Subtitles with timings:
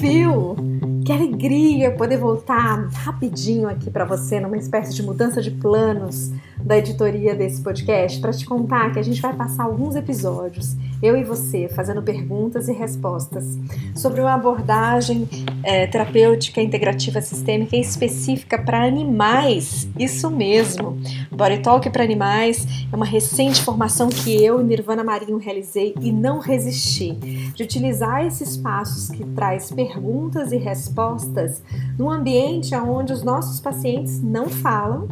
[0.00, 0.56] Confio!
[1.04, 6.32] Que alegria poder voltar rapidinho aqui para você numa espécie de mudança de planos
[6.64, 11.16] da editoria desse podcast para te contar que a gente vai passar alguns episódios, eu
[11.16, 13.58] e você, fazendo perguntas e respostas
[13.94, 15.28] sobre uma abordagem
[15.62, 19.88] é, terapêutica integrativa sistêmica específica para animais.
[19.98, 20.98] Isso mesmo.
[21.30, 26.12] Body Talk para animais é uma recente formação que eu e Nirvana Marinho realizei e
[26.12, 27.12] não resisti
[27.54, 31.62] de utilizar esses passos que traz perguntas e respostas
[31.98, 35.08] num ambiente onde os nossos pacientes não falam,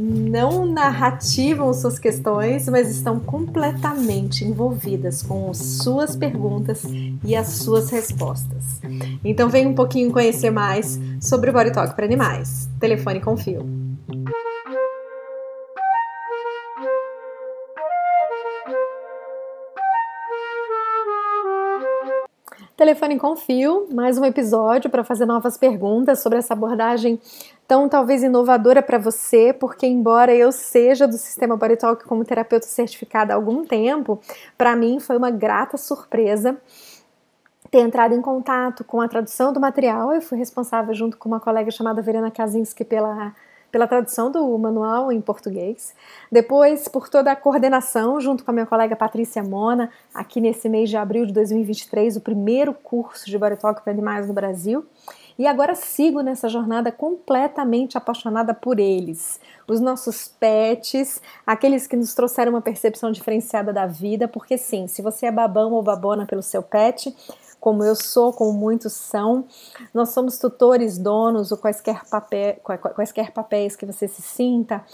[0.00, 6.84] não narrativam suas questões, mas estão completamente envolvidas com suas perguntas
[7.24, 8.80] e as suas respostas.
[9.24, 12.70] Então vem um pouquinho conhecer mais sobre o Body Talk para animais.
[12.78, 13.66] Telefone com fio.
[22.76, 27.18] Telefone com Fio, mais um episódio para fazer novas perguntas sobre essa abordagem
[27.68, 32.66] tão talvez inovadora para você, porque embora eu seja do sistema Body Talk como terapeuta
[32.66, 34.18] certificada há algum tempo,
[34.56, 36.56] para mim foi uma grata surpresa
[37.70, 40.14] ter entrado em contato com a tradução do material.
[40.14, 43.34] Eu fui responsável junto com uma colega chamada Verena Kaczynski pela
[43.70, 45.94] pela tradução do manual em português,
[46.30, 50.88] depois por toda a coordenação junto com a minha colega Patrícia Mona, aqui nesse mês
[50.88, 54.84] de abril de 2023, o primeiro curso de Talk para animais no Brasil.
[55.38, 62.12] E agora sigo nessa jornada completamente apaixonada por eles, os nossos pets, aqueles que nos
[62.12, 66.42] trouxeram uma percepção diferenciada da vida, porque sim, se você é babão ou babona pelo
[66.42, 67.14] seu pet,
[67.60, 69.44] como eu sou, como muitos são.
[69.92, 72.56] Nós somos tutores, donos, ou quaisquer, papel,
[72.94, 74.84] quaisquer papéis que você se sinta,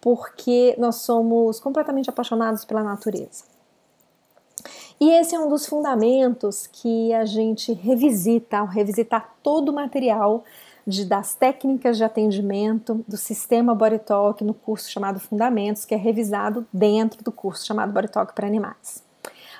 [0.00, 3.44] porque nós somos completamente apaixonados pela natureza.
[5.00, 10.44] E esse é um dos fundamentos que a gente revisita ao revisitar todo o material
[10.86, 15.96] de, das técnicas de atendimento do sistema Body Talk no curso chamado Fundamentos, que é
[15.96, 19.02] revisado dentro do curso chamado Body Talk para Animais.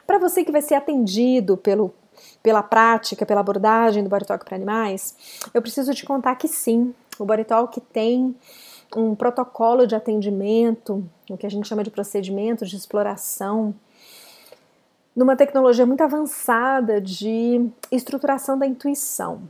[0.06, 1.94] Para você que vai ser atendido pelo
[2.42, 5.14] pela prática, pela abordagem do Body Talk para animais,
[5.52, 8.34] eu preciso te contar que sim, o Body Talk tem
[8.96, 13.74] um protocolo de atendimento, o que a gente chama de procedimentos de exploração,
[15.14, 19.42] numa tecnologia muito avançada de estruturação da intuição.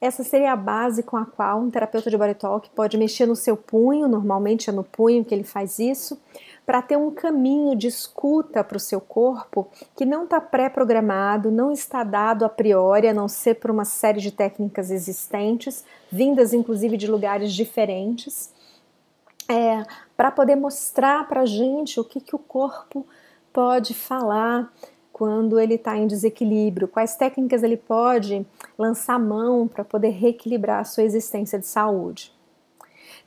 [0.00, 3.36] Essa seria a base com a qual um terapeuta de body talk pode mexer no
[3.36, 6.18] seu punho, normalmente é no punho que ele faz isso,
[6.64, 11.72] para ter um caminho de escuta para o seu corpo que não está pré-programado, não
[11.72, 16.96] está dado a priori, a não ser por uma série de técnicas existentes, vindas inclusive
[16.96, 18.52] de lugares diferentes,
[19.48, 19.84] é,
[20.16, 23.04] para poder mostrar para a gente o que, que o corpo
[23.52, 24.72] pode falar
[25.12, 28.46] quando ele está em desequilíbrio, quais técnicas ele pode
[28.78, 32.32] lançar mão para poder reequilibrar a sua existência de saúde.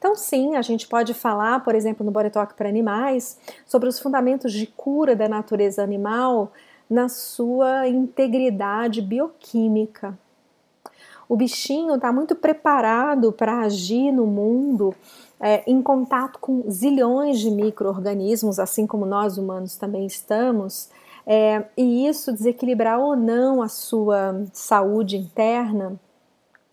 [0.03, 3.97] Então, sim, a gente pode falar, por exemplo, no Body Talk para animais, sobre os
[3.99, 6.51] fundamentos de cura da natureza animal
[6.89, 10.19] na sua integridade bioquímica.
[11.29, 14.93] O bichinho está muito preparado para agir no mundo
[15.39, 20.89] é, em contato com zilhões de micro-organismos, assim como nós humanos também estamos,
[21.25, 25.97] é, e isso desequilibrar ou não a sua saúde interna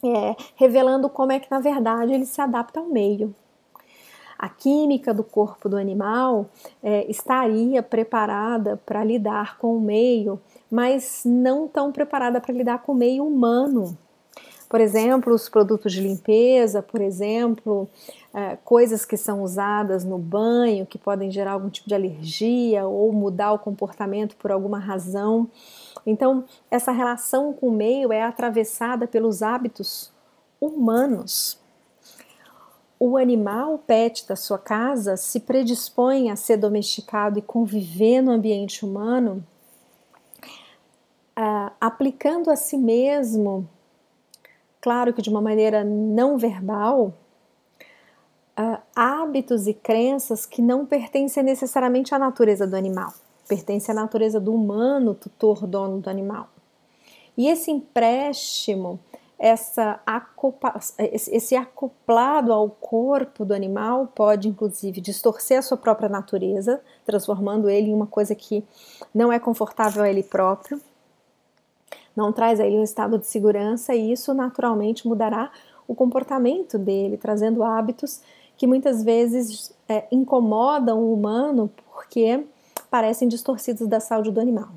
[0.05, 3.35] é, revelando como é que na verdade ele se adapta ao meio.
[4.39, 6.47] A química do corpo do animal
[6.83, 10.41] é, estaria preparada para lidar com o meio,
[10.71, 13.99] mas não tão preparada para lidar com o meio humano.
[14.67, 17.89] Por exemplo, os produtos de limpeza, por exemplo,
[18.33, 23.13] é, coisas que são usadas no banho que podem gerar algum tipo de alergia ou
[23.13, 25.49] mudar o comportamento por alguma razão.
[26.07, 30.13] Então, essa relação com o meio é atravessada pelos hábitos
[30.61, 31.59] humanos.
[32.99, 38.85] O animal pet da sua casa se predispõe a ser domesticado e conviver no ambiente
[38.85, 39.45] humano,
[41.37, 43.67] uh, aplicando a si mesmo,
[44.83, 47.15] claro que de uma maneira não verbal,
[48.61, 53.13] uh, hábitos e crenças que não pertencem necessariamente à natureza do animal
[53.51, 56.49] pertence à natureza do humano, tutor, dono do animal.
[57.37, 59.01] E esse empréstimo,
[59.37, 60.01] essa
[60.99, 67.91] esse acoplado ao corpo do animal pode inclusive distorcer a sua própria natureza, transformando ele
[67.91, 68.65] em uma coisa que
[69.13, 70.81] não é confortável a ele próprio,
[72.15, 75.51] não traz a ele um estado de segurança e isso naturalmente mudará
[75.89, 78.21] o comportamento dele, trazendo hábitos
[78.61, 82.45] que muitas vezes é, incomodam o humano porque
[82.91, 84.69] parecem distorcidos da saúde do animal.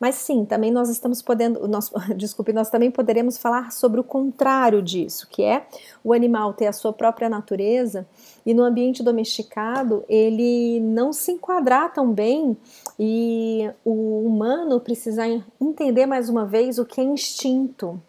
[0.00, 4.82] Mas sim, também nós estamos podendo, nós, desculpe, nós também poderemos falar sobre o contrário
[4.82, 5.68] disso, que é
[6.02, 8.04] o animal ter a sua própria natureza
[8.44, 12.56] e no ambiente domesticado ele não se enquadrar tão bem
[12.98, 15.28] e o humano precisar
[15.60, 18.02] entender mais uma vez o que é instinto,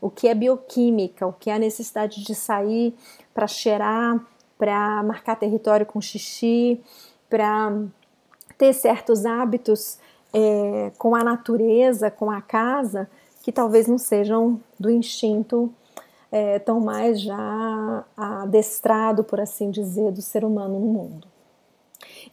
[0.00, 2.94] o que é bioquímica, o que é a necessidade de sair
[3.38, 4.20] para cheirar,
[4.58, 6.80] para marcar território com xixi,
[7.30, 7.84] para
[8.58, 9.96] ter certos hábitos
[10.34, 13.08] é, com a natureza, com a casa,
[13.40, 15.72] que talvez não sejam do instinto
[16.32, 21.28] é, tão mais já adestrado, por assim dizer, do ser humano no mundo.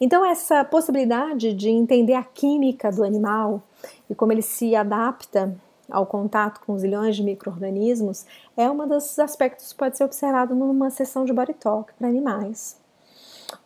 [0.01, 3.61] Então, essa possibilidade de entender a química do animal
[4.09, 5.55] e como ele se adapta
[5.89, 10.89] ao contato com zilhões de micro-organismos é um dos aspectos que pode ser observado numa
[10.89, 12.77] sessão de body talk para animais.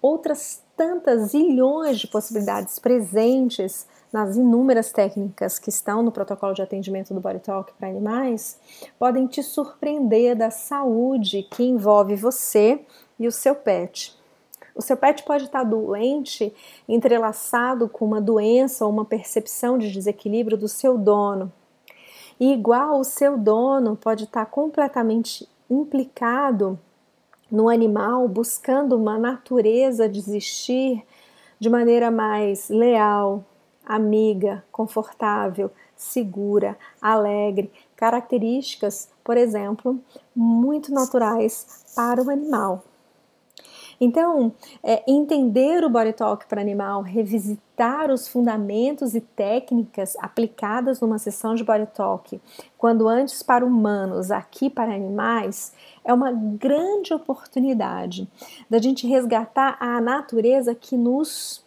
[0.01, 7.13] Outras tantas zilhões de possibilidades presentes nas inúmeras técnicas que estão no protocolo de atendimento
[7.13, 8.59] do Body Talk para animais,
[8.97, 12.81] podem te surpreender da saúde que envolve você
[13.19, 14.17] e o seu pet.
[14.73, 16.53] O seu pet pode estar doente,
[16.87, 21.51] entrelaçado com uma doença ou uma percepção de desequilíbrio do seu dono.
[22.39, 26.79] E igual o seu dono pode estar completamente implicado
[27.51, 31.03] no animal, buscando uma natureza de existir
[31.59, 33.43] de maneira mais leal,
[33.85, 39.99] amiga, confortável, segura, alegre, características, por exemplo,
[40.33, 42.83] muito naturais para o animal.
[43.99, 51.17] Então, é, entender o body talk para animal, revisitar os fundamentos e técnicas aplicadas numa
[51.17, 52.39] sessão de body talk,
[52.77, 55.73] quando antes para humanos, aqui para animais,
[56.05, 58.27] é uma grande oportunidade
[58.69, 61.65] da gente resgatar a natureza que nos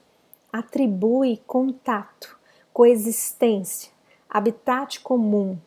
[0.51, 2.39] atribui contato,
[2.73, 3.91] coexistência,
[4.29, 5.59] habitat comum.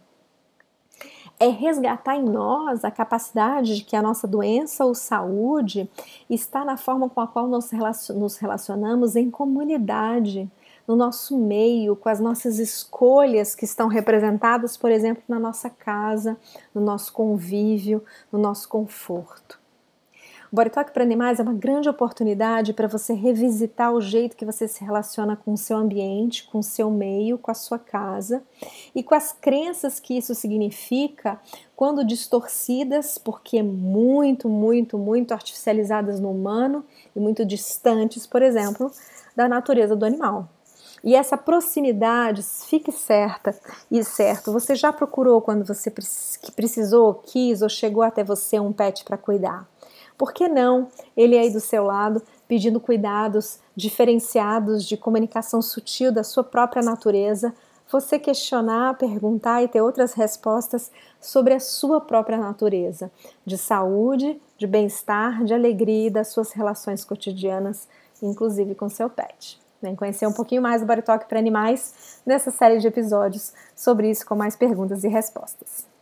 [1.39, 5.89] É resgatar em nós a capacidade de que a nossa doença ou saúde
[6.29, 7.69] está na forma com a qual nós
[8.09, 10.49] nos relacionamos em comunidade,
[10.87, 16.37] no nosso meio, com as nossas escolhas que estão representadas, por exemplo, na nossa casa,
[16.73, 19.64] no nosso convívio, no nosso conforto.
[20.55, 24.45] O Body Talk para Animais é uma grande oportunidade para você revisitar o jeito que
[24.45, 28.41] você se relaciona com o seu ambiente, com o seu meio, com a sua casa
[28.95, 31.37] e com as crenças que isso significa
[31.75, 38.89] quando distorcidas, porque muito, muito, muito artificializadas no humano e muito distantes, por exemplo,
[39.35, 40.47] da natureza do animal.
[41.03, 43.53] E essa proximidade, fique certa
[43.91, 45.91] e certo, você já procurou quando você
[46.55, 49.67] precisou, quis ou chegou até você um pet para cuidar?
[50.17, 56.23] Por que não ele aí do seu lado, pedindo cuidados diferenciados de comunicação sutil da
[56.23, 57.53] sua própria natureza,
[57.91, 63.11] você questionar, perguntar e ter outras respostas sobre a sua própria natureza,
[63.45, 67.87] de saúde, de bem-estar, de alegria e das suas relações cotidianas,
[68.21, 69.59] inclusive com seu pet.
[69.81, 74.25] Vem conhecer um pouquinho mais do Talk para animais nessa série de episódios sobre isso
[74.25, 75.94] com mais perguntas e respostas.